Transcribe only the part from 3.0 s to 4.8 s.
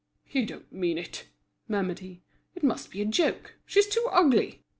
a joke, she's too ugly!"